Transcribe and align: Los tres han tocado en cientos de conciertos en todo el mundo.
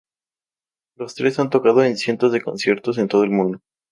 Los 0.95 1.13
tres 1.13 1.37
han 1.37 1.51
tocado 1.51 1.83
en 1.83 1.95
cientos 1.95 2.31
de 2.31 2.41
conciertos 2.41 2.97
en 2.97 3.07
todo 3.07 3.23
el 3.23 3.29
mundo. 3.29 3.61